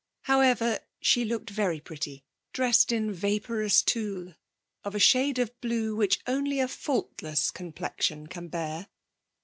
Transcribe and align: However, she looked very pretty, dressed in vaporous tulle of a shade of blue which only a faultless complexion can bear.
However, 0.23 0.79
she 0.99 1.23
looked 1.23 1.51
very 1.51 1.79
pretty, 1.79 2.23
dressed 2.53 2.91
in 2.91 3.13
vaporous 3.13 3.83
tulle 3.83 4.33
of 4.83 4.95
a 4.95 4.99
shade 4.99 5.37
of 5.37 5.55
blue 5.61 5.95
which 5.95 6.21
only 6.25 6.59
a 6.59 6.67
faultless 6.67 7.51
complexion 7.51 8.25
can 8.25 8.47
bear. 8.47 8.87